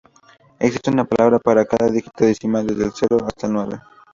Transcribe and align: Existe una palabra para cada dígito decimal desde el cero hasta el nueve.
Existe 0.57 0.89
una 0.89 1.05
palabra 1.05 1.37
para 1.37 1.63
cada 1.63 1.85
dígito 1.87 2.25
decimal 2.25 2.65
desde 2.65 2.85
el 2.85 2.91
cero 2.91 3.17
hasta 3.23 3.45
el 3.45 3.53
nueve. 3.53 3.79